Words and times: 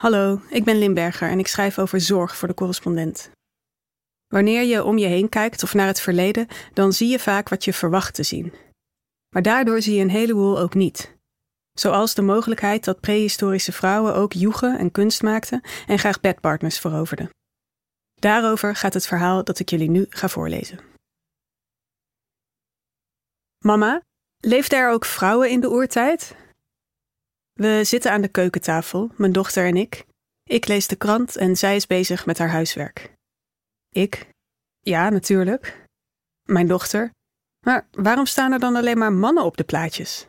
Hallo, 0.00 0.40
ik 0.48 0.64
ben 0.64 0.78
Limberger 0.78 1.30
en 1.30 1.38
ik 1.38 1.46
schrijf 1.46 1.78
over 1.78 2.00
zorg 2.00 2.36
voor 2.36 2.48
de 2.48 2.54
correspondent. 2.54 3.30
Wanneer 4.26 4.62
je 4.62 4.84
om 4.84 4.98
je 4.98 5.06
heen 5.06 5.28
kijkt 5.28 5.62
of 5.62 5.74
naar 5.74 5.86
het 5.86 6.00
verleden, 6.00 6.46
dan 6.72 6.92
zie 6.92 7.08
je 7.08 7.18
vaak 7.18 7.48
wat 7.48 7.64
je 7.64 7.72
verwacht 7.72 8.14
te 8.14 8.22
zien. 8.22 8.52
Maar 9.34 9.42
daardoor 9.42 9.82
zie 9.82 9.94
je 9.94 10.02
een 10.02 10.10
heleboel 10.10 10.58
ook 10.58 10.74
niet. 10.74 11.16
Zoals 11.72 12.14
de 12.14 12.22
mogelijkheid 12.22 12.84
dat 12.84 13.00
prehistorische 13.00 13.72
vrouwen 13.72 14.14
ook 14.14 14.32
joegen 14.32 14.78
en 14.78 14.90
kunst 14.90 15.22
maakten 15.22 15.62
en 15.86 15.98
graag 15.98 16.20
bedpartners 16.20 16.78
veroverden. 16.78 17.30
Daarover 18.14 18.76
gaat 18.76 18.94
het 18.94 19.06
verhaal 19.06 19.44
dat 19.44 19.58
ik 19.58 19.70
jullie 19.70 19.90
nu 19.90 20.06
ga 20.08 20.28
voorlezen. 20.28 20.78
Mama, 23.58 24.02
leefden 24.38 24.78
er 24.78 24.90
ook 24.90 25.04
vrouwen 25.04 25.50
in 25.50 25.60
de 25.60 25.70
oertijd? 25.70 26.34
We 27.60 27.84
zitten 27.84 28.12
aan 28.12 28.20
de 28.20 28.28
keukentafel, 28.28 29.10
mijn 29.16 29.32
dochter 29.32 29.66
en 29.66 29.76
ik. 29.76 30.04
Ik 30.44 30.66
lees 30.66 30.86
de 30.86 30.96
krant 30.96 31.36
en 31.36 31.56
zij 31.56 31.76
is 31.76 31.86
bezig 31.86 32.26
met 32.26 32.38
haar 32.38 32.50
huiswerk. 32.50 33.12
Ik? 33.90 34.28
Ja, 34.80 35.08
natuurlijk. 35.08 35.86
Mijn 36.44 36.66
dochter? 36.66 37.10
Maar 37.66 37.86
waarom 37.90 38.26
staan 38.26 38.52
er 38.52 38.58
dan 38.58 38.76
alleen 38.76 38.98
maar 38.98 39.12
mannen 39.12 39.44
op 39.44 39.56
de 39.56 39.64
plaatjes? 39.64 40.26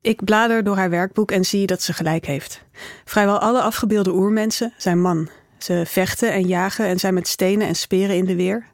Ik 0.00 0.24
blader 0.24 0.64
door 0.64 0.76
haar 0.76 0.90
werkboek 0.90 1.30
en 1.30 1.44
zie 1.44 1.66
dat 1.66 1.82
ze 1.82 1.92
gelijk 1.92 2.26
heeft. 2.26 2.64
Vrijwel 3.04 3.38
alle 3.38 3.62
afgebeelde 3.62 4.12
oermensen 4.12 4.72
zijn 4.76 5.00
man. 5.00 5.28
Ze 5.58 5.82
vechten 5.86 6.32
en 6.32 6.46
jagen 6.46 6.86
en 6.86 6.98
zijn 6.98 7.14
met 7.14 7.28
stenen 7.28 7.66
en 7.66 7.76
speren 7.76 8.16
in 8.16 8.24
de 8.24 8.36
weer. 8.36 8.66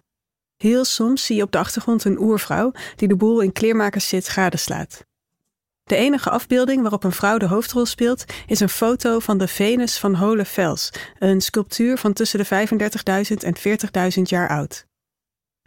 Heel 0.56 0.84
soms 0.84 1.26
zie 1.26 1.36
je 1.36 1.42
op 1.42 1.52
de 1.52 1.58
achtergrond 1.58 2.04
een 2.04 2.20
oervrouw 2.20 2.72
die 2.96 3.08
de 3.08 3.16
boel 3.16 3.40
in 3.40 3.52
kleermakers 3.52 4.08
zit 4.08 4.28
gadeslaat. 4.28 5.04
De 5.84 5.96
enige 5.96 6.30
afbeelding 6.30 6.80
waarop 6.80 7.04
een 7.04 7.12
vrouw 7.12 7.38
de 7.38 7.46
hoofdrol 7.46 7.86
speelt 7.86 8.24
is 8.46 8.60
een 8.60 8.68
foto 8.68 9.18
van 9.18 9.38
de 9.38 9.48
Venus 9.48 9.98
van 9.98 10.14
Holefels, 10.14 10.90
een 11.18 11.40
sculptuur 11.40 11.98
van 11.98 12.12
tussen 12.12 12.38
de 12.38 12.68
35.000 13.28 13.36
en 13.36 13.56
40.000 14.16 14.22
jaar 14.22 14.48
oud. 14.48 14.86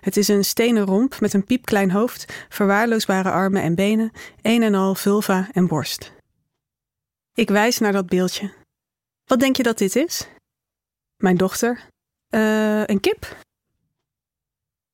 Het 0.02 0.18
is 0.18 0.28
een 0.28 0.46
stenen 0.46 0.86
romp 0.86 1.20
met 1.20 1.34
een 1.34 1.46
piepklein 1.46 1.92
hoofd, 1.92 2.46
verwaarloosbare 2.50 3.32
armen 3.32 3.62
en 3.62 3.76
benen, 3.76 4.12
een 4.42 4.64
en 4.64 4.76
al 4.76 4.96
vulva 4.96 5.50
en 5.52 5.68
borst. 5.68 6.14
Ik 7.34 7.50
wijs 7.50 7.78
naar 7.78 7.92
dat 7.92 8.08
beeldje. 8.08 8.54
Wat 9.26 9.40
denk 9.40 9.56
je 9.56 9.64
dat 9.64 9.78
dit 9.78 9.96
is? 9.96 10.28
Mijn 11.16 11.38
dochter. 11.38 11.88
Uh, 12.30 12.86
een 12.86 13.00
kip? 13.00 13.36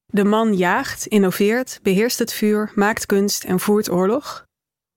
De 0.05 0.23
man 0.23 0.55
jaagt, 0.55 1.05
innoveert, 1.05 1.79
beheerst 1.81 2.19
het 2.19 2.33
vuur, 2.33 2.71
maakt 2.75 3.05
kunst 3.05 3.43
en 3.43 3.59
voert 3.59 3.89
oorlog. 3.89 4.45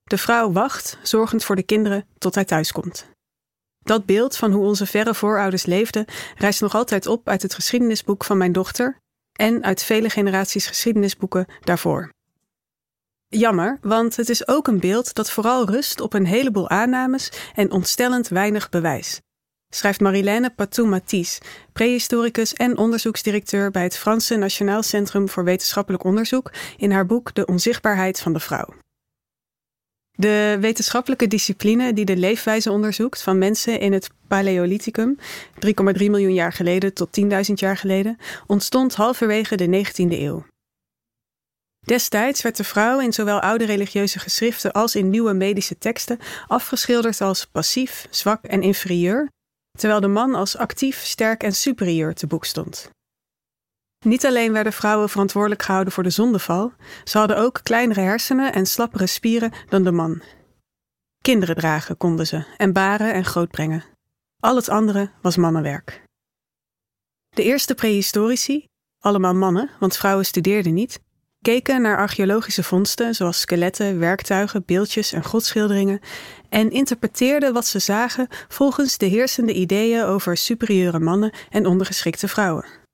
De 0.07 0.19
vrouw 0.19 0.53
wacht, 0.53 0.99
zorgend 1.03 1.45
voor 1.45 1.57
de 1.57 1.63
kinderen, 1.63 2.07
tot 2.19 2.35
hij 2.35 2.45
thuiskomt. 2.45 3.07
Dat 3.79 4.07
beeld 4.07 4.37
van 4.37 4.53
hoe 4.53 4.67
onze 4.67 4.87
verre 4.87 5.15
voorouders 5.15 5.67
leefden 5.67 6.05
rijst 6.37 6.61
nog 6.61 6.75
altijd 6.75 7.07
op 7.07 7.29
uit 7.29 7.43
het 7.43 7.55
geschiedenisboek 7.55 8.25
van 8.25 8.37
mijn 8.37 8.53
dochter 8.53 8.99
en 9.33 9.65
uit 9.65 9.83
vele 9.83 10.11
generaties 10.11 10.67
geschiedenisboeken 10.67 11.47
daarvoor. 11.61 12.11
Jammer, 13.29 13.79
want 13.81 14.17
het 14.17 14.29
is 14.29 14.49
ook 14.49 14.67
een 14.67 14.81
beeld 14.81 15.15
dat 15.15 15.31
vooral 15.31 15.71
rust 15.71 16.01
op 16.01 16.13
een 16.13 16.27
heleboel 16.27 16.69
aannames 16.69 17.33
en 17.55 17.71
ontstellend 17.71 18.29
weinig 18.29 18.69
bewijs. 18.69 19.21
Schrijft 19.69 20.01
Marilène 20.01 20.51
Patou-Matisse, 20.51 21.41
prehistoricus 21.73 22.55
en 22.55 22.77
onderzoeksdirecteur 22.77 23.71
bij 23.71 23.83
het 23.83 23.97
Franse 23.97 24.37
Nationaal 24.37 24.83
Centrum 24.83 25.29
voor 25.29 25.45
Wetenschappelijk 25.45 26.05
Onderzoek, 26.05 26.53
in 26.77 26.91
haar 26.91 27.07
boek 27.07 27.35
De 27.35 27.47
onzichtbaarheid 27.47 28.21
van 28.21 28.33
de 28.33 28.41
vrouw. 28.41 28.85
De 30.17 30.57
wetenschappelijke 30.61 31.27
discipline 31.27 31.93
die 31.93 32.05
de 32.05 32.17
leefwijze 32.17 32.71
onderzoekt 32.71 33.23
van 33.23 33.39
mensen 33.39 33.81
in 33.81 33.93
het 33.93 34.11
Paleolithicum, 34.29 35.19
3,3 35.67 35.73
miljoen 35.97 36.35
jaar 36.35 36.53
geleden 36.53 36.95
tot 36.95 37.21
10.000 37.21 37.29
jaar 37.55 37.77
geleden, 37.77 38.17
ontstond 38.47 38.95
halverwege 38.95 39.57
de 39.57 39.85
19e 39.85 40.13
eeuw. 40.13 40.47
Destijds 41.87 42.43
werd 42.43 42.57
de 42.57 42.65
vrouw 42.65 43.01
in 43.01 43.13
zowel 43.13 43.41
oude 43.41 43.65
religieuze 43.65 44.19
geschriften 44.19 44.73
als 44.73 44.95
in 44.95 45.11
nieuwe 45.11 45.33
medische 45.33 45.79
teksten 45.79 46.19
afgeschilderd 46.47 47.21
als 47.21 47.47
passief, 47.47 48.07
zwak 48.11 48.45
en 48.45 48.63
inferieur, 48.63 49.29
terwijl 49.79 50.01
de 50.01 50.09
man 50.09 50.35
als 50.35 50.57
actief, 50.57 51.05
sterk 51.05 51.43
en 51.43 51.53
superieur 51.53 52.15
te 52.15 52.27
boek 52.27 52.45
stond. 52.45 52.91
Niet 54.07 54.27
alleen 54.27 54.53
werden 54.53 54.73
vrouwen 54.73 55.09
verantwoordelijk 55.09 55.63
gehouden 55.63 55.93
voor 55.93 56.03
de 56.03 56.11
zondeval, 56.11 56.73
ze 57.05 57.19
hadden 57.19 57.39
ook 57.39 57.61
kleinere 57.63 58.01
hersenen 58.01 58.53
en 58.53 58.67
slappere 58.67 59.07
spieren 59.07 59.53
dan 59.69 59.85
de 59.85 59.93
man. 59.93 60.23
Kinderen 61.23 61.57
dragen 61.57 61.97
konden 61.97 62.27
ze 62.27 62.45
en 62.57 62.73
baren 62.73 63.13
en 63.13 63.25
grootbrengen. 63.25 63.85
Al 64.41 64.57
het 64.57 64.69
andere 64.69 65.11
was 65.23 65.37
mannenwerk. 65.37 66.03
De 67.29 67.43
eerste 67.43 67.75
prehistorici, 67.75 68.65
allemaal 69.01 69.35
mannen, 69.35 69.71
want 69.79 69.97
vrouwen 69.97 70.27
studeerden 70.27 70.75
niet, 70.75 71.01
keken 71.43 71.83
naar 71.83 71.97
archeologische 71.97 72.63
vondsten 72.63 73.15
zoals 73.15 73.41
skeletten, 73.41 73.99
werktuigen, 73.99 74.63
beeldjes 74.67 75.13
en 75.13 75.25
godschilderingen 75.25 76.01
en 76.49 76.71
interpreteerden 76.71 77.53
wat 77.53 77.67
ze 77.67 77.79
zagen 77.79 78.29
volgens 78.49 78.99
de 78.99 79.07
heersende 79.07 79.53
ideeën 79.53 80.03
over 80.05 80.37
superieure 80.37 80.99
mannen 81.01 81.33
en 81.51 81.67
ondergeschikte 81.67 82.29
vrouwen. 82.29 82.85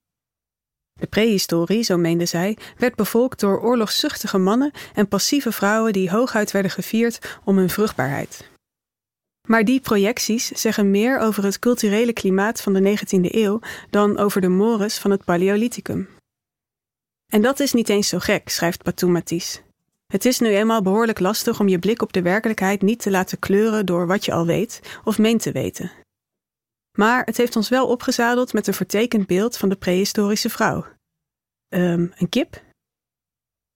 De 1.02 1.08
prehistorie, 1.08 1.82
zo 1.82 1.96
meende 1.96 2.26
zij, 2.26 2.56
werd 2.78 2.94
bevolkt 2.94 3.40
door 3.40 3.60
oorlogszuchtige 3.60 4.38
mannen 4.38 4.70
en 4.94 5.08
passieve 5.08 5.52
vrouwen 5.52 5.92
die 5.92 6.10
hooguit 6.10 6.50
werden 6.50 6.70
gevierd 6.70 7.38
om 7.44 7.58
hun 7.58 7.70
vruchtbaarheid. 7.70 8.50
Maar 9.48 9.64
die 9.64 9.80
projecties 9.80 10.46
zeggen 10.48 10.90
meer 10.90 11.18
over 11.18 11.44
het 11.44 11.58
culturele 11.58 12.12
klimaat 12.12 12.60
van 12.60 12.72
de 12.72 12.98
19e 12.98 13.34
eeuw 13.34 13.60
dan 13.90 14.18
over 14.18 14.40
de 14.40 14.48
mores 14.48 14.98
van 14.98 15.10
het 15.10 15.24
Paleolithicum. 15.24 16.08
En 17.32 17.42
dat 17.42 17.60
is 17.60 17.72
niet 17.72 17.88
eens 17.88 18.08
zo 18.08 18.18
gek, 18.18 18.48
schrijft 18.48 18.82
Patou 18.82 19.12
Matisse. 19.12 19.60
Het 20.06 20.24
is 20.24 20.38
nu 20.38 20.48
eenmaal 20.48 20.82
behoorlijk 20.82 21.20
lastig 21.20 21.60
om 21.60 21.68
je 21.68 21.78
blik 21.78 22.02
op 22.02 22.12
de 22.12 22.22
werkelijkheid 22.22 22.82
niet 22.82 23.02
te 23.02 23.10
laten 23.10 23.38
kleuren 23.38 23.86
door 23.86 24.06
wat 24.06 24.24
je 24.24 24.32
al 24.32 24.46
weet 24.46 24.80
of 25.04 25.18
meent 25.18 25.42
te 25.42 25.52
weten. 25.52 25.90
Maar 26.92 27.24
het 27.24 27.36
heeft 27.36 27.56
ons 27.56 27.68
wel 27.68 27.86
opgezadeld 27.86 28.52
met 28.52 28.66
een 28.66 28.74
vertekend 28.74 29.26
beeld 29.26 29.56
van 29.56 29.68
de 29.68 29.76
prehistorische 29.76 30.50
vrouw. 30.50 30.86
Um, 31.68 32.12
een 32.16 32.28
kip? 32.28 32.62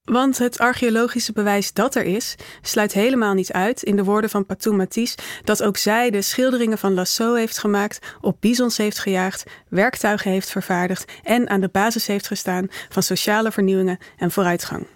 Want 0.03 0.39
het 0.39 0.59
archeologische 0.59 1.33
bewijs 1.33 1.73
dat 1.73 1.95
er 1.95 2.05
is, 2.05 2.35
sluit 2.63 2.93
helemaal 2.93 3.35
niet 3.35 3.53
uit, 3.53 3.83
in 3.83 3.97
de 3.97 4.05
woorden 4.05 4.31
van 4.31 4.47
Patou 4.47 4.77
Matisse, 4.77 5.17
dat 5.45 5.63
ook 5.63 5.77
zij 5.77 6.11
de 6.11 6.23
schilderingen 6.23 6.79
van 6.79 6.95
Lassault 6.95 7.37
heeft 7.37 7.59
gemaakt, 7.59 8.17
op 8.21 8.37
bizons 8.41 8.77
heeft 8.77 8.99
gejaagd, 8.99 9.45
werktuigen 9.69 10.31
heeft 10.31 10.51
vervaardigd 10.51 11.13
en 11.23 11.49
aan 11.49 11.61
de 11.61 11.69
basis 11.69 12.07
heeft 12.07 12.27
gestaan 12.27 12.67
van 12.89 13.03
sociale 13.03 13.53
vernieuwingen 13.53 13.99
en 14.17 14.31
vooruitgang. 14.31 14.87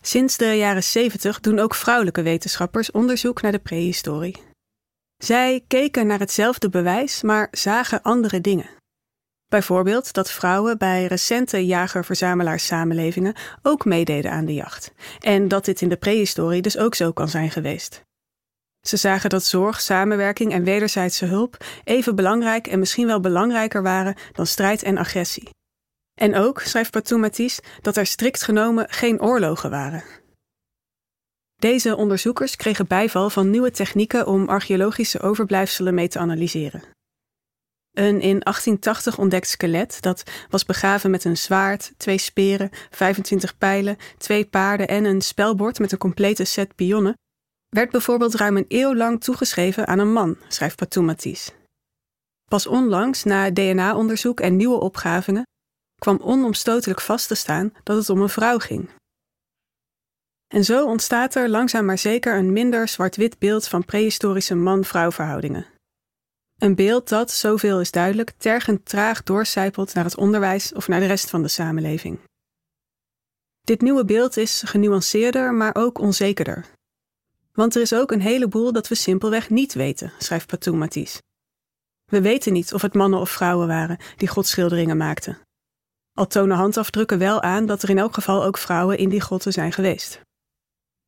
Sinds 0.00 0.36
de 0.36 0.56
jaren 0.56 0.84
70 0.84 1.40
doen 1.40 1.58
ook 1.58 1.74
vrouwelijke 1.74 2.22
wetenschappers 2.22 2.90
onderzoek 2.90 3.42
naar 3.42 3.52
de 3.52 3.58
prehistorie. 3.58 4.47
Zij 5.18 5.64
keken 5.66 6.06
naar 6.06 6.18
hetzelfde 6.18 6.68
bewijs, 6.68 7.22
maar 7.22 7.48
zagen 7.50 8.02
andere 8.02 8.40
dingen. 8.40 8.70
Bijvoorbeeld 9.48 10.12
dat 10.12 10.30
vrouwen 10.30 10.78
bij 10.78 11.06
recente 11.06 11.66
jager-verzamelaarssamenlevingen 11.66 13.34
ook 13.62 13.84
meededen 13.84 14.30
aan 14.30 14.44
de 14.44 14.54
jacht. 14.54 14.92
En 15.20 15.48
dat 15.48 15.64
dit 15.64 15.80
in 15.80 15.88
de 15.88 15.96
prehistorie 15.96 16.62
dus 16.62 16.78
ook 16.78 16.94
zo 16.94 17.12
kan 17.12 17.28
zijn 17.28 17.50
geweest. 17.50 18.02
Ze 18.80 18.96
zagen 18.96 19.30
dat 19.30 19.44
zorg, 19.44 19.80
samenwerking 19.80 20.52
en 20.52 20.64
wederzijdse 20.64 21.24
hulp 21.24 21.64
even 21.84 22.14
belangrijk 22.14 22.66
en 22.66 22.78
misschien 22.78 23.06
wel 23.06 23.20
belangrijker 23.20 23.82
waren 23.82 24.16
dan 24.32 24.46
strijd 24.46 24.82
en 24.82 24.98
agressie. 24.98 25.50
En 26.14 26.34
ook, 26.34 26.60
schrijft 26.60 26.90
Patou 26.90 27.20
Matisse, 27.20 27.62
dat 27.80 27.96
er 27.96 28.06
strikt 28.06 28.42
genomen 28.42 28.86
geen 28.88 29.22
oorlogen 29.22 29.70
waren. 29.70 30.04
Deze 31.58 31.96
onderzoekers 31.96 32.56
kregen 32.56 32.86
bijval 32.86 33.30
van 33.30 33.50
nieuwe 33.50 33.70
technieken 33.70 34.26
om 34.26 34.48
archeologische 34.48 35.20
overblijfselen 35.20 35.94
mee 35.94 36.08
te 36.08 36.18
analyseren. 36.18 36.82
Een 37.92 38.20
in 38.20 38.40
1880 38.40 39.18
ontdekt 39.18 39.48
skelet 39.48 40.02
dat 40.02 40.22
was 40.50 40.64
begraven 40.64 41.10
met 41.10 41.24
een 41.24 41.36
zwaard, 41.36 41.92
twee 41.96 42.18
speren, 42.18 42.70
25 42.90 43.58
pijlen, 43.58 43.96
twee 44.18 44.46
paarden 44.46 44.88
en 44.88 45.04
een 45.04 45.20
spelbord 45.20 45.78
met 45.78 45.92
een 45.92 45.98
complete 45.98 46.44
set 46.44 46.74
pionnen, 46.74 47.14
werd 47.68 47.90
bijvoorbeeld 47.90 48.34
ruim 48.34 48.56
een 48.56 48.64
eeuw 48.68 48.94
lang 48.94 49.20
toegeschreven 49.20 49.86
aan 49.86 49.98
een 49.98 50.12
man, 50.12 50.36
schrijft 50.48 50.76
Patou 50.76 51.06
Matisse. 51.06 51.52
Pas 52.50 52.66
onlangs, 52.66 53.24
na 53.24 53.50
DNA-onderzoek 53.50 54.40
en 54.40 54.56
nieuwe 54.56 54.80
opgravingen, 54.80 55.46
kwam 56.00 56.18
onomstotelijk 56.22 57.00
vast 57.00 57.28
te 57.28 57.34
staan 57.34 57.72
dat 57.82 57.96
het 57.96 58.10
om 58.10 58.22
een 58.22 58.28
vrouw 58.28 58.58
ging. 58.58 58.88
En 60.48 60.64
zo 60.64 60.86
ontstaat 60.86 61.34
er 61.34 61.48
langzaam 61.48 61.84
maar 61.84 61.98
zeker 61.98 62.36
een 62.36 62.52
minder 62.52 62.88
zwart-wit 62.88 63.38
beeld 63.38 63.68
van 63.68 63.84
prehistorische 63.84 64.54
man-vrouw 64.54 65.10
verhoudingen. 65.10 65.66
Een 66.58 66.74
beeld 66.74 67.08
dat, 67.08 67.30
zoveel 67.30 67.80
is 67.80 67.90
duidelijk, 67.90 68.32
tergend 68.36 68.84
traag 68.84 69.22
doorcijpelt 69.22 69.94
naar 69.94 70.04
het 70.04 70.16
onderwijs 70.16 70.72
of 70.72 70.88
naar 70.88 71.00
de 71.00 71.06
rest 71.06 71.30
van 71.30 71.42
de 71.42 71.48
samenleving. 71.48 72.18
Dit 73.60 73.80
nieuwe 73.80 74.04
beeld 74.04 74.36
is 74.36 74.62
genuanceerder, 74.66 75.54
maar 75.54 75.74
ook 75.74 75.98
onzekerder. 75.98 76.66
Want 77.52 77.74
er 77.74 77.82
is 77.82 77.94
ook 77.94 78.12
een 78.12 78.20
heleboel 78.20 78.72
dat 78.72 78.88
we 78.88 78.94
simpelweg 78.94 79.50
niet 79.50 79.74
weten, 79.74 80.12
schrijft 80.18 80.46
Patou 80.46 80.76
Matisse. 80.76 81.22
We 82.04 82.20
weten 82.20 82.52
niet 82.52 82.74
of 82.74 82.82
het 82.82 82.94
mannen 82.94 83.20
of 83.20 83.30
vrouwen 83.30 83.66
waren 83.66 83.98
die 84.16 84.28
godschilderingen 84.28 84.96
maakten. 84.96 85.38
Al 86.12 86.26
tonen 86.26 86.56
handafdrukken 86.56 87.18
wel 87.18 87.42
aan 87.42 87.66
dat 87.66 87.82
er 87.82 87.90
in 87.90 87.98
elk 87.98 88.14
geval 88.14 88.44
ook 88.44 88.58
vrouwen 88.58 88.98
in 88.98 89.08
die 89.08 89.20
grotten 89.20 89.52
zijn 89.52 89.72
geweest. 89.72 90.20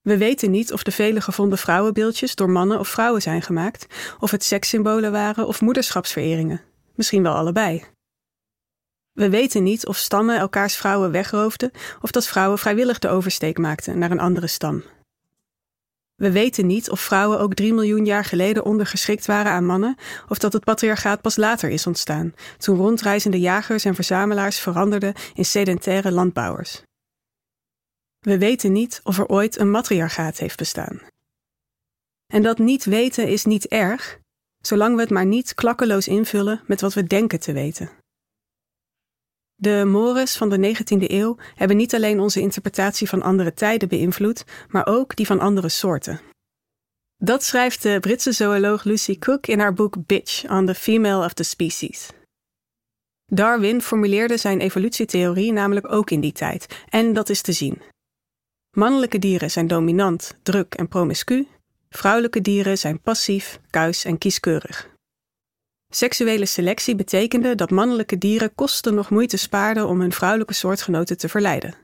We 0.02 0.16
weten 0.16 0.50
niet 0.50 0.72
of 0.72 0.82
de 0.82 0.90
vele 0.90 1.20
gevonden 1.20 1.58
vrouwenbeeldjes 1.58 2.34
door 2.34 2.50
mannen 2.50 2.78
of 2.78 2.88
vrouwen 2.88 3.22
zijn 3.22 3.42
gemaakt, 3.42 3.86
of 4.20 4.30
het 4.30 4.44
sekssymbolen 4.44 5.12
waren 5.12 5.46
of 5.46 5.60
moederschapsvereringen. 5.60 6.60
Misschien 6.94 7.22
wel 7.22 7.34
allebei. 7.34 7.84
We 9.12 9.30
weten 9.30 9.62
niet 9.62 9.86
of 9.86 9.96
stammen 9.96 10.38
elkaars 10.38 10.76
vrouwen 10.76 11.10
wegroofden 11.10 11.70
of 12.00 12.10
dat 12.10 12.26
vrouwen 12.26 12.58
vrijwillig 12.58 12.98
de 12.98 13.08
oversteek 13.08 13.58
maakten 13.58 13.98
naar 13.98 14.10
een 14.10 14.20
andere 14.20 14.46
stam. 14.46 14.82
We 16.14 16.30
weten 16.30 16.66
niet 16.66 16.90
of 16.90 17.00
vrouwen 17.00 17.40
ook 17.40 17.54
3 17.54 17.74
miljoen 17.74 18.04
jaar 18.04 18.24
geleden 18.24 18.64
ondergeschikt 18.64 19.26
waren 19.26 19.52
aan 19.52 19.66
mannen, 19.66 19.96
of 20.28 20.38
dat 20.38 20.52
het 20.52 20.64
patriarchaat 20.64 21.20
pas 21.20 21.36
later 21.36 21.70
is 21.70 21.86
ontstaan, 21.86 22.34
toen 22.58 22.76
rondreizende 22.76 23.40
jagers 23.40 23.84
en 23.84 23.94
verzamelaars 23.94 24.58
veranderden 24.58 25.14
in 25.34 25.44
sedentaire 25.44 26.12
landbouwers. 26.12 26.82
We 28.20 28.38
weten 28.38 28.72
niet 28.72 29.00
of 29.04 29.18
er 29.18 29.26
ooit 29.26 29.58
een 29.58 29.70
matriarchaat 29.70 30.38
heeft 30.38 30.56
bestaan. 30.56 31.00
En 32.26 32.42
dat 32.42 32.58
niet 32.58 32.84
weten 32.84 33.28
is 33.28 33.44
niet 33.44 33.66
erg, 33.66 34.18
zolang 34.60 34.94
we 34.94 35.00
het 35.00 35.10
maar 35.10 35.26
niet 35.26 35.54
klakkeloos 35.54 36.08
invullen 36.08 36.62
met 36.66 36.80
wat 36.80 36.94
we 36.94 37.04
denken 37.04 37.40
te 37.40 37.52
weten. 37.52 37.90
De 39.54 39.84
mores 39.86 40.36
van 40.36 40.48
de 40.48 40.76
19e 40.76 41.10
eeuw 41.10 41.36
hebben 41.54 41.76
niet 41.76 41.94
alleen 41.94 42.20
onze 42.20 42.40
interpretatie 42.40 43.08
van 43.08 43.22
andere 43.22 43.54
tijden 43.54 43.88
beïnvloed, 43.88 44.44
maar 44.68 44.86
ook 44.86 45.16
die 45.16 45.26
van 45.26 45.40
andere 45.40 45.68
soorten. 45.68 46.20
Dat 47.16 47.42
schrijft 47.42 47.82
de 47.82 48.00
Britse 48.00 48.32
zooloog 48.32 48.84
Lucy 48.84 49.18
Cook 49.18 49.46
in 49.46 49.58
haar 49.58 49.74
boek 49.74 50.06
Bitch 50.06 50.50
on 50.50 50.66
the 50.66 50.74
Female 50.74 51.24
of 51.24 51.32
the 51.32 51.42
Species. 51.42 52.08
Darwin 53.26 53.82
formuleerde 53.82 54.36
zijn 54.36 54.60
evolutietheorie 54.60 55.52
namelijk 55.52 55.92
ook 55.92 56.10
in 56.10 56.20
die 56.20 56.32
tijd, 56.32 56.84
en 56.88 57.12
dat 57.12 57.28
is 57.28 57.42
te 57.42 57.52
zien. 57.52 57.82
Mannelijke 58.80 59.18
dieren 59.18 59.50
zijn 59.50 59.66
dominant, 59.66 60.38
druk 60.42 60.74
en 60.74 60.88
promiscu, 60.88 61.46
vrouwelijke 61.90 62.40
dieren 62.40 62.78
zijn 62.78 63.00
passief, 63.00 63.60
kuis 63.70 64.04
en 64.04 64.18
kieskeurig. 64.18 64.88
Seksuele 65.88 66.46
selectie 66.46 66.94
betekende 66.94 67.54
dat 67.54 67.70
mannelijke 67.70 68.18
dieren 68.18 68.54
kosten 68.54 68.94
nog 68.94 69.10
moeite 69.10 69.36
spaarden 69.36 69.88
om 69.88 70.00
hun 70.00 70.12
vrouwelijke 70.12 70.54
soortgenoten 70.54 71.18
te 71.18 71.28
verleiden. 71.28 71.74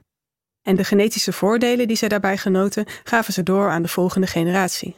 En 0.63 0.77
de 0.77 0.85
genetische 0.85 1.33
voordelen 1.33 1.89
die 1.89 1.97
zij 1.97 2.09
daarbij 2.09 2.39
genoten, 2.39 2.87
gaven 3.05 3.33
ze 3.33 3.43
door 3.43 3.71
aan 3.71 3.83
de 3.83 3.89
volgende 3.89 4.27
generatie. 4.27 4.97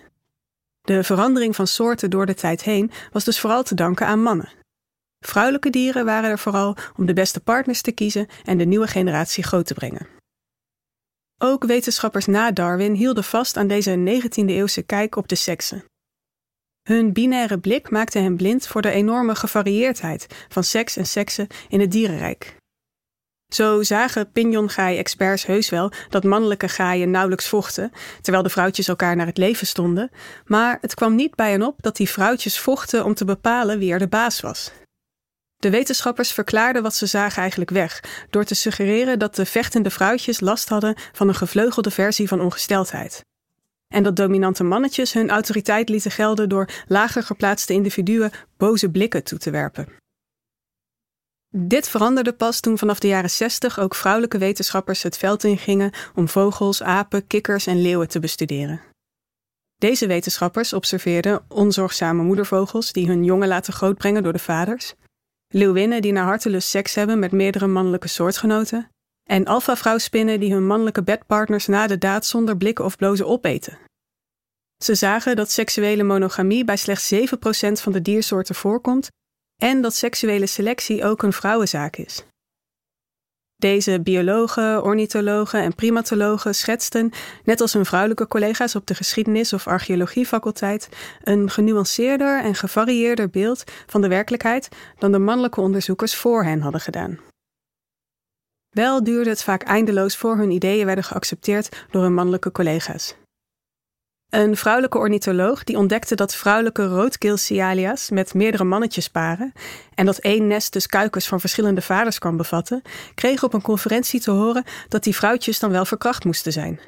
De 0.81 1.05
verandering 1.05 1.57
van 1.57 1.67
soorten 1.67 2.11
door 2.11 2.27
de 2.27 2.35
tijd 2.35 2.63
heen 2.63 2.91
was 3.13 3.25
dus 3.25 3.41
vooral 3.41 3.63
te 3.63 3.75
danken 3.75 4.07
aan 4.07 4.23
mannen. 4.23 4.53
Vrouwelijke 5.21 5.71
dieren 5.71 6.05
waren 6.05 6.31
er 6.31 6.39
vooral 6.39 6.77
om 6.97 7.07
de 7.07 7.13
beste 7.13 7.41
partners 7.41 7.81
te 7.81 7.93
kiezen 7.93 8.27
en 8.45 8.59
de 8.59 8.65
nieuwe 8.65 8.87
generatie 8.87 9.45
groot 9.45 9.67
te 9.67 9.75
brengen. 9.75 10.18
Ook 11.39 11.65
wetenschappers 11.65 12.27
na 12.27 12.51
Darwin 12.51 12.95
hielden 12.95 13.25
vast 13.25 13.57
aan 13.57 13.67
deze 13.67 14.23
19e-eeuwse 14.23 14.83
kijk 14.87 15.17
op 15.17 15.29
de 15.29 15.35
seksen. 15.35 15.85
Hun 16.83 17.13
binaire 17.13 17.59
blik 17.59 17.91
maakte 17.91 18.19
hen 18.19 18.37
blind 18.37 18.67
voor 18.67 18.83
de 18.83 18.91
enorme 18.91 19.35
gevarieerdheid 19.35 20.27
van 20.49 20.65
seks 20.65 20.97
en 20.97 21.07
seksen 21.07 21.47
in 21.69 21.81
het 21.81 21.91
dierenrijk. 21.91 22.57
Zo 23.55 23.83
zagen 23.83 24.33
pinjongaai-experts 24.33 25.47
heus 25.47 25.69
wel 25.69 25.93
dat 26.09 26.25
mannelijke 26.25 26.69
gaaien 26.69 27.11
nauwelijks 27.11 27.49
vochten, 27.49 27.93
terwijl 28.21 28.45
de 28.45 28.51
vrouwtjes 28.51 28.89
elkaar 28.89 29.17
naar 29.17 29.27
het 29.27 29.39
leven 29.39 29.67
stonden, 29.67 30.11
maar 30.45 30.79
het 30.81 30.95
kwam 30.95 31.15
niet 31.15 31.35
bij 31.35 31.51
hen 31.51 31.63
op 31.63 31.83
dat 31.83 31.97
die 31.97 32.09
vrouwtjes 32.09 32.59
vochten 32.59 33.05
om 33.05 33.15
te 33.15 33.25
bepalen 33.25 33.79
wie 33.79 33.93
er 33.93 33.99
de 33.99 34.09
baas 34.09 34.41
was. 34.41 34.73
De 35.59 35.71
wetenschappers 35.71 36.33
verklaarden 36.33 36.83
wat 36.83 36.95
ze 36.95 37.07
zagen 37.07 37.41
eigenlijk 37.41 37.71
weg, 37.71 38.03
door 38.31 38.45
te 38.45 38.55
suggereren 38.55 39.19
dat 39.19 39.35
de 39.35 39.47
vechtende 39.47 39.91
vrouwtjes 39.91 40.41
last 40.41 40.69
hadden 40.69 40.95
van 41.13 41.29
een 41.29 41.35
gevleugelde 41.35 41.91
versie 41.91 42.29
van 42.29 42.41
ongesteldheid. 42.41 43.25
En 43.89 44.03
dat 44.03 44.17
dominante 44.17 44.65
mannetjes 44.65 45.13
hun 45.13 45.31
autoriteit 45.31 45.89
lieten 45.89 46.11
gelden 46.11 46.49
door 46.49 46.69
lager 46.87 47.23
geplaatste 47.23 47.73
individuen 47.73 48.31
boze 48.57 48.91
blikken 48.91 49.25
toe 49.25 49.39
te 49.39 49.51
werpen. 49.51 49.89
Dit 51.51 51.89
veranderde 51.89 52.33
pas 52.33 52.61
toen 52.61 52.79
vanaf 52.79 52.99
de 52.99 53.07
jaren 53.07 53.31
60 53.31 53.79
ook 53.81 53.95
vrouwelijke 53.95 54.39
wetenschappers 54.39 55.03
het 55.03 55.19
veld 55.19 55.45
ingingen 55.45 55.93
om 56.15 56.29
vogels, 56.29 56.83
apen, 56.83 57.27
kikkers 57.27 57.67
en 57.67 57.83
leeuwen 57.83 58.09
te 58.09 58.21
bestuderen. 58.21 58.81
Deze 59.77 60.07
wetenschappers 60.07 60.73
observeerden 60.73 61.45
onzorgzame 61.49 62.23
moedervogels 62.23 62.93
die 62.93 63.07
hun 63.07 63.25
jongen 63.25 63.49
laten 63.49 63.73
grootbrengen 63.73 64.23
door 64.23 64.33
de 64.33 64.39
vaders, 64.39 64.95
leeuwinnen 65.49 66.03
die 66.03 66.13
naar 66.13 66.25
hartelust 66.25 66.69
seks 66.69 66.95
hebben 66.95 67.19
met 67.19 67.33
meerdere 67.33 67.67
mannelijke 67.67 68.09
soortgenoten, 68.09 68.91
en 69.29 69.45
alfa-vrouwspinnen 69.45 70.41
die 70.41 70.53
hun 70.53 70.67
mannelijke 70.67 71.03
bedpartners 71.03 71.67
na 71.67 71.87
de 71.87 71.99
daad 71.99 72.27
zonder 72.27 72.57
blikken 72.57 72.85
of 72.85 72.97
blozen 72.97 73.27
opeten. 73.27 73.79
Ze 74.85 74.95
zagen 74.95 75.37
dat 75.37 75.51
seksuele 75.51 76.03
monogamie 76.03 76.65
bij 76.65 76.77
slechts 76.77 77.15
7% 77.15 77.19
van 77.73 77.93
de 77.93 78.03
diersoorten 78.03 78.55
voorkomt 78.55 79.09
en 79.63 79.83
dat 79.83 79.95
seksuele 79.95 80.47
selectie 80.47 81.05
ook 81.05 81.23
een 81.23 81.33
vrouwenzaak 81.33 81.97
is. 81.97 82.25
Deze 83.59 84.01
biologen, 84.01 84.83
ornithologen 84.83 85.63
en 85.63 85.75
primatologen 85.75 86.55
schetsten, 86.55 87.11
net 87.45 87.61
als 87.61 87.73
hun 87.73 87.85
vrouwelijke 87.85 88.27
collega's 88.27 88.75
op 88.75 88.87
de 88.87 88.95
geschiedenis- 88.95 89.53
of 89.53 89.67
archeologiefaculteit, 89.67 90.89
een 91.23 91.51
genuanceerder 91.51 92.43
en 92.43 92.55
gevarieerder 92.55 93.31
beeld 93.31 93.65
van 93.87 94.01
de 94.01 94.09
werkelijkheid 94.09 94.69
dan 94.99 95.13
de 95.13 95.19
mannelijke 95.19 95.61
onderzoekers 95.61 96.17
voor 96.17 96.45
hen 96.45 96.61
hadden 96.61 96.81
gedaan. 96.81 97.19
Wel 98.69 99.05
duurde 99.05 99.31
het 99.31 99.43
vaak 99.43 99.63
eindeloos 99.63 100.17
voor 100.17 100.37
hun 100.37 100.51
ideeën 100.51 100.87
werden 100.87 101.05
geaccepteerd 101.05 101.87
door 101.91 102.03
hun 102.03 102.15
mannelijke 102.15 102.53
collega's. 102.53 103.15
Een 104.29 104.57
vrouwelijke 104.57 104.99
ornitholoog 104.99 105.65
die 105.65 105.77
ontdekte 105.77 106.15
dat 106.15 106.35
vrouwelijke 106.35 106.87
roodkeelsialia's 106.87 108.11
met 108.11 108.35
meerdere 108.35 108.65
mannetjes 108.65 109.09
paren 109.09 109.53
en 109.95 110.07
dat 110.07 110.19
één 110.19 110.47
nest 110.47 110.73
dus 110.73 110.87
kuikens 110.87 111.29
van 111.29 111.41
verschillende 111.41 111.83
vaders 111.83 112.19
kan 112.19 112.37
bevatten, 112.37 112.83
kreeg 113.15 113.43
op 113.43 113.53
een 113.53 113.63
conferentie 113.63 114.21
te 114.21 114.31
horen 114.31 114.65
dat 114.89 115.05
die 115.05 115.17
vrouwtjes 115.17 115.59
dan 115.59 115.71
wel 115.71 115.85
verkracht 115.85 116.25
moesten 116.25 116.53
zijn. 116.53 116.81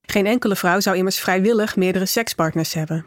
Geen 0.00 0.26
enkele 0.26 0.56
vrouw 0.56 0.80
zou 0.80 0.96
immers 0.96 1.20
vrijwillig 1.20 1.76
meerdere 1.76 2.06
sekspartners 2.06 2.74
hebben. 2.74 3.06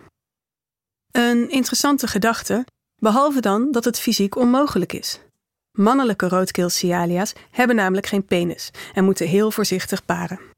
Een 1.11 1.49
interessante 1.49 2.07
gedachte, 2.07 2.65
behalve 2.95 3.41
dan 3.41 3.71
dat 3.71 3.85
het 3.85 3.99
fysiek 3.99 4.35
onmogelijk 4.35 4.93
is. 4.93 5.19
Mannelijke 5.71 6.27
roodkeelsialia's 6.27 7.33
hebben 7.51 7.75
namelijk 7.75 8.07
geen 8.07 8.25
penis 8.25 8.71
en 8.93 9.03
moeten 9.03 9.27
heel 9.27 9.51
voorzichtig 9.51 10.05
paren. 10.05 10.53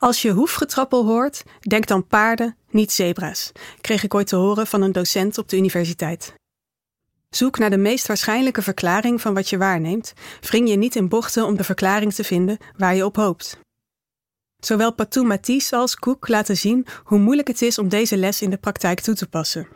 Als 0.00 0.22
je 0.22 0.30
hoefgetrappel 0.30 1.06
hoort, 1.06 1.44
denk 1.60 1.86
dan 1.86 2.06
paarden, 2.06 2.56
niet 2.70 2.92
zebra's, 2.92 3.52
kreeg 3.80 4.02
ik 4.02 4.14
ooit 4.14 4.26
te 4.26 4.36
horen 4.36 4.66
van 4.66 4.82
een 4.82 4.92
docent 4.92 5.38
op 5.38 5.48
de 5.48 5.56
universiteit. 5.56 6.34
Zoek 7.28 7.58
naar 7.58 7.70
de 7.70 7.76
meest 7.76 8.06
waarschijnlijke 8.06 8.62
verklaring 8.62 9.20
van 9.20 9.34
wat 9.34 9.48
je 9.48 9.58
waarneemt, 9.58 10.12
wring 10.40 10.68
je 10.68 10.76
niet 10.76 10.96
in 10.96 11.08
bochten 11.08 11.46
om 11.46 11.56
de 11.56 11.64
verklaring 11.64 12.14
te 12.14 12.24
vinden 12.24 12.58
waar 12.76 12.94
je 12.94 13.04
op 13.04 13.16
hoopt. 13.16 13.58
Zowel 14.56 14.92
Patou 14.92 15.26
Matisse 15.26 15.76
als 15.76 15.96
Cook 15.96 16.28
laten 16.28 16.56
zien 16.56 16.86
hoe 17.04 17.18
moeilijk 17.18 17.48
het 17.48 17.62
is 17.62 17.78
om 17.78 17.88
deze 17.88 18.16
les 18.16 18.42
in 18.42 18.50
de 18.50 18.58
praktijk 18.58 19.00
toe 19.00 19.14
te 19.14 19.28
passen. 19.28 19.68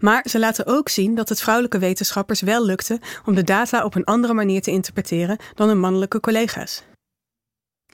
Maar 0.00 0.28
ze 0.28 0.38
laten 0.38 0.66
ook 0.66 0.88
zien 0.88 1.14
dat 1.14 1.28
het 1.28 1.40
vrouwelijke 1.40 1.78
wetenschappers 1.78 2.40
wel 2.40 2.64
lukte 2.64 3.00
om 3.24 3.34
de 3.34 3.44
data 3.44 3.84
op 3.84 3.94
een 3.94 4.04
andere 4.04 4.34
manier 4.34 4.62
te 4.62 4.70
interpreteren 4.70 5.38
dan 5.54 5.68
hun 5.68 5.80
mannelijke 5.80 6.20
collega's. 6.20 6.82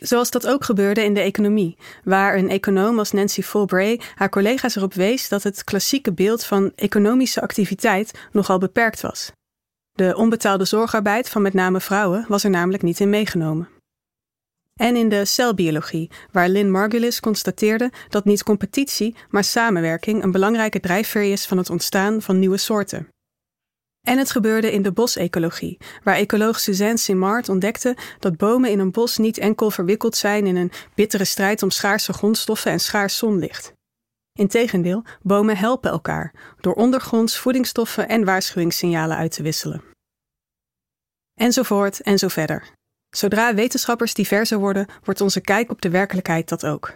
Zoals 0.00 0.30
dat 0.30 0.46
ook 0.46 0.64
gebeurde 0.64 1.04
in 1.04 1.14
de 1.14 1.20
economie, 1.20 1.76
waar 2.04 2.36
een 2.36 2.50
econoom 2.50 2.98
als 2.98 3.12
Nancy 3.12 3.42
Fulbray 3.42 4.00
haar 4.14 4.28
collega's 4.28 4.76
erop 4.76 4.94
wees 4.94 5.28
dat 5.28 5.42
het 5.42 5.64
klassieke 5.64 6.12
beeld 6.12 6.44
van 6.44 6.72
economische 6.74 7.40
activiteit 7.40 8.28
nogal 8.32 8.58
beperkt 8.58 9.00
was. 9.00 9.32
De 9.92 10.16
onbetaalde 10.16 10.64
zorgarbeid 10.64 11.28
van 11.28 11.42
met 11.42 11.54
name 11.54 11.80
vrouwen 11.80 12.24
was 12.28 12.44
er 12.44 12.50
namelijk 12.50 12.82
niet 12.82 13.00
in 13.00 13.10
meegenomen. 13.10 13.68
En 14.80 14.96
in 14.96 15.08
de 15.08 15.24
celbiologie, 15.24 16.10
waar 16.32 16.48
Lynn 16.48 16.70
Margulis 16.70 17.20
constateerde 17.20 17.92
dat 18.08 18.24
niet 18.24 18.42
competitie, 18.42 19.16
maar 19.28 19.44
samenwerking 19.44 20.22
een 20.22 20.32
belangrijke 20.32 20.80
drijfveer 20.80 21.32
is 21.32 21.46
van 21.46 21.58
het 21.58 21.70
ontstaan 21.70 22.22
van 22.22 22.38
nieuwe 22.38 22.56
soorten. 22.56 23.08
En 24.00 24.18
het 24.18 24.30
gebeurde 24.30 24.72
in 24.72 24.82
de 24.82 24.92
bosecologie, 24.92 25.78
waar 26.04 26.14
ecoloog 26.14 26.60
Suzanne 26.60 26.96
Simard 26.96 27.48
ontdekte 27.48 27.96
dat 28.18 28.36
bomen 28.36 28.70
in 28.70 28.78
een 28.78 28.90
bos 28.90 29.16
niet 29.16 29.38
enkel 29.38 29.70
verwikkeld 29.70 30.16
zijn 30.16 30.46
in 30.46 30.56
een 30.56 30.72
bittere 30.94 31.24
strijd 31.24 31.62
om 31.62 31.70
schaarse 31.70 32.12
grondstoffen 32.12 32.72
en 32.72 32.80
schaars 32.80 33.16
zonlicht. 33.16 33.72
Integendeel, 34.32 35.04
bomen 35.22 35.56
helpen 35.56 35.90
elkaar 35.90 36.34
door 36.60 36.74
ondergronds 36.74 37.38
voedingsstoffen 37.38 38.08
en 38.08 38.24
waarschuwingssignalen 38.24 39.16
uit 39.16 39.32
te 39.32 39.42
wisselen. 39.42 39.82
Enzovoort 41.34 42.00
en 42.00 42.18
zo 42.18 42.28
verder. 42.28 42.68
Zodra 43.10 43.54
wetenschappers 43.54 44.14
diverser 44.14 44.58
worden, 44.58 44.86
wordt 45.04 45.20
onze 45.20 45.40
kijk 45.40 45.70
op 45.70 45.80
de 45.80 45.90
werkelijkheid 45.90 46.48
dat 46.48 46.66
ook. 46.66 46.92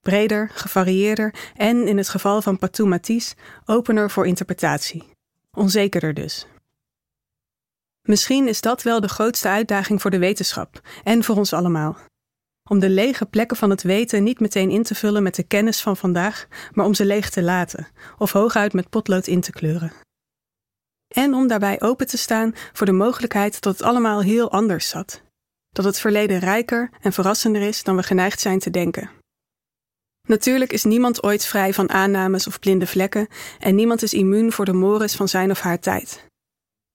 Breder, 0.00 0.50
gevarieerder 0.52 1.34
en, 1.56 1.88
in 1.88 1.96
het 1.96 2.08
geval 2.08 2.42
van 2.42 2.58
Patou 2.58 2.88
Matisse, 2.88 3.34
opener 3.64 4.10
voor 4.10 4.26
interpretatie. 4.26 5.15
Onzekerder 5.56 6.14
dus. 6.14 6.46
Misschien 8.02 8.48
is 8.48 8.60
dat 8.60 8.82
wel 8.82 9.00
de 9.00 9.08
grootste 9.08 9.48
uitdaging 9.48 10.00
voor 10.00 10.10
de 10.10 10.18
wetenschap 10.18 10.80
en 11.04 11.24
voor 11.24 11.36
ons 11.36 11.52
allemaal. 11.52 11.96
Om 12.68 12.78
de 12.78 12.90
lege 12.90 13.26
plekken 13.26 13.56
van 13.56 13.70
het 13.70 13.82
weten 13.82 14.22
niet 14.22 14.40
meteen 14.40 14.70
in 14.70 14.82
te 14.82 14.94
vullen 14.94 15.22
met 15.22 15.34
de 15.34 15.42
kennis 15.42 15.80
van 15.80 15.96
vandaag, 15.96 16.46
maar 16.72 16.86
om 16.86 16.94
ze 16.94 17.04
leeg 17.04 17.30
te 17.30 17.42
laten, 17.42 17.88
of 18.18 18.32
hooguit 18.32 18.72
met 18.72 18.90
potlood 18.90 19.26
in 19.26 19.40
te 19.40 19.52
kleuren. 19.52 19.92
En 21.14 21.34
om 21.34 21.46
daarbij 21.46 21.80
open 21.80 22.06
te 22.06 22.18
staan 22.18 22.54
voor 22.72 22.86
de 22.86 22.92
mogelijkheid 22.92 23.60
dat 23.60 23.78
het 23.78 23.82
allemaal 23.82 24.22
heel 24.22 24.50
anders 24.50 24.88
zat. 24.88 25.22
Dat 25.68 25.84
het 25.84 26.00
verleden 26.00 26.38
rijker 26.38 26.90
en 27.00 27.12
verrassender 27.12 27.62
is 27.62 27.82
dan 27.82 27.96
we 27.96 28.02
geneigd 28.02 28.40
zijn 28.40 28.58
te 28.58 28.70
denken. 28.70 29.10
Natuurlijk 30.26 30.72
is 30.72 30.84
niemand 30.84 31.22
ooit 31.22 31.44
vrij 31.44 31.72
van 31.74 31.90
aannames 31.90 32.46
of 32.46 32.58
blinde 32.58 32.86
vlekken 32.86 33.28
en 33.58 33.74
niemand 33.74 34.02
is 34.02 34.14
immuun 34.14 34.52
voor 34.52 34.64
de 34.64 34.72
mores 34.72 35.14
van 35.14 35.28
zijn 35.28 35.50
of 35.50 35.60
haar 35.60 35.78
tijd. 35.78 36.24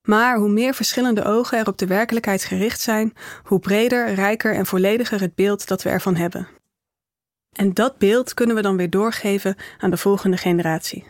Maar 0.07 0.37
hoe 0.37 0.49
meer 0.49 0.73
verschillende 0.73 1.23
ogen 1.23 1.57
er 1.57 1.67
op 1.67 1.77
de 1.77 1.87
werkelijkheid 1.87 2.43
gericht 2.43 2.81
zijn, 2.81 3.13
hoe 3.43 3.59
breder, 3.59 4.13
rijker 4.13 4.55
en 4.55 4.65
vollediger 4.65 5.21
het 5.21 5.35
beeld 5.35 5.67
dat 5.67 5.83
we 5.83 5.89
ervan 5.89 6.15
hebben. 6.15 6.47
En 7.55 7.73
dat 7.73 7.97
beeld 7.97 8.33
kunnen 8.33 8.55
we 8.55 8.61
dan 8.61 8.77
weer 8.77 8.89
doorgeven 8.89 9.55
aan 9.77 9.89
de 9.89 9.97
volgende 9.97 10.37
generatie. 10.37 11.05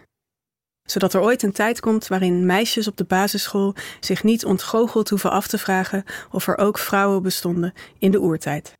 Zodat 0.83 1.13
er 1.13 1.21
ooit 1.21 1.43
een 1.43 1.51
tijd 1.51 1.79
komt 1.79 2.07
waarin 2.07 2.45
meisjes 2.45 2.87
op 2.87 2.97
de 2.97 3.03
basisschool 3.03 3.75
zich 3.99 4.23
niet 4.23 4.45
ontgoocheld 4.45 5.09
hoeven 5.09 5.31
af 5.31 5.47
te 5.47 5.57
vragen 5.57 6.03
of 6.31 6.47
er 6.47 6.57
ook 6.57 6.77
vrouwen 6.77 7.21
bestonden 7.21 7.73
in 7.99 8.11
de 8.11 8.19
oertijd. 8.21 8.79